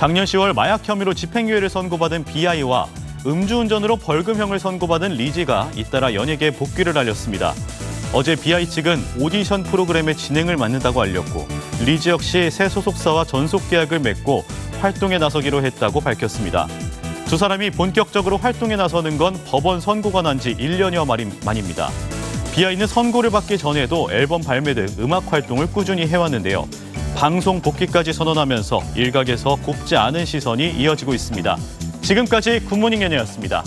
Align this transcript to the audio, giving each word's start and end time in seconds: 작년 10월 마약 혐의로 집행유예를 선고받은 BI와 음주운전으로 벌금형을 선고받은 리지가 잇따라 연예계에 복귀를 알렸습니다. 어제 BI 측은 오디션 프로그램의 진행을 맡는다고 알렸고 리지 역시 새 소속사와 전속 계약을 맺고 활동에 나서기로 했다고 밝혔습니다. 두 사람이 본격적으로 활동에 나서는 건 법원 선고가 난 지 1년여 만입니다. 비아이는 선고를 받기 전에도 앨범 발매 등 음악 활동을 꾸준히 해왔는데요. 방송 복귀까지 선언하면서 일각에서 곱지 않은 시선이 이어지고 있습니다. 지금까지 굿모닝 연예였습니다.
작년 0.00 0.24
10월 0.24 0.54
마약 0.54 0.88
혐의로 0.88 1.12
집행유예를 1.12 1.68
선고받은 1.68 2.24
BI와 2.24 2.86
음주운전으로 3.26 3.96
벌금형을 3.96 4.58
선고받은 4.58 5.10
리지가 5.10 5.72
잇따라 5.76 6.14
연예계에 6.14 6.52
복귀를 6.52 6.96
알렸습니다. 6.96 7.52
어제 8.14 8.34
BI 8.34 8.66
측은 8.66 8.98
오디션 9.20 9.62
프로그램의 9.62 10.16
진행을 10.16 10.56
맡는다고 10.56 11.02
알렸고 11.02 11.46
리지 11.84 12.08
역시 12.08 12.50
새 12.50 12.70
소속사와 12.70 13.26
전속 13.26 13.68
계약을 13.68 13.98
맺고 13.98 14.42
활동에 14.80 15.18
나서기로 15.18 15.62
했다고 15.66 16.00
밝혔습니다. 16.00 16.66
두 17.26 17.36
사람이 17.36 17.68
본격적으로 17.72 18.38
활동에 18.38 18.76
나서는 18.76 19.18
건 19.18 19.38
법원 19.48 19.82
선고가 19.82 20.22
난 20.22 20.38
지 20.38 20.56
1년여 20.56 21.06
만입니다. 21.44 21.90
비아이는 22.54 22.86
선고를 22.86 23.28
받기 23.28 23.58
전에도 23.58 24.10
앨범 24.10 24.40
발매 24.40 24.72
등 24.72 24.86
음악 24.98 25.30
활동을 25.30 25.66
꾸준히 25.70 26.06
해왔는데요. 26.06 26.66
방송 27.20 27.60
복귀까지 27.60 28.14
선언하면서 28.14 28.80
일각에서 28.96 29.56
곱지 29.56 29.94
않은 29.94 30.24
시선이 30.24 30.70
이어지고 30.70 31.12
있습니다. 31.12 31.54
지금까지 32.00 32.60
굿모닝 32.60 33.02
연예였습니다. 33.02 33.62